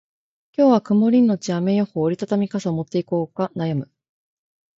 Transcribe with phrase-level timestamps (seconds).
[0.57, 2.01] 今日は曇りのち雨予報。
[2.01, 3.91] 折り畳み傘を持っていこうか悩む。